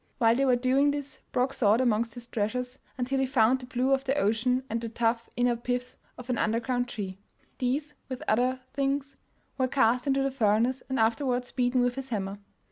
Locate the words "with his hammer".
11.81-12.39